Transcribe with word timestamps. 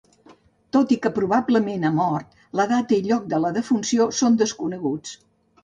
Tot 0.77 0.93
i 0.95 0.95
que 1.03 1.11
probablement 1.17 1.85
ha 1.87 1.91
mort, 1.99 2.33
la 2.61 2.67
data 2.73 2.97
i 2.99 3.05
lloc 3.11 3.29
de 3.35 3.43
la 3.47 3.55
defunció 3.61 4.11
són 4.23 4.43
desconeguts. 4.45 5.17